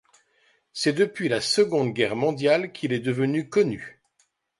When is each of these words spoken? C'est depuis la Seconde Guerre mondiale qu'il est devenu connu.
C'est 0.73 0.93
depuis 0.93 1.29
la 1.29 1.41
Seconde 1.41 1.93
Guerre 1.93 2.15
mondiale 2.15 2.71
qu'il 2.71 2.91
est 2.91 2.99
devenu 3.01 3.49
connu. 3.49 4.01